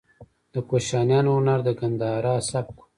د 0.53 0.55
کوشانیانو 0.69 1.29
هنر 1.37 1.59
د 1.65 1.69
ګندهارا 1.79 2.35
سبک 2.49 2.75
و 2.79 2.81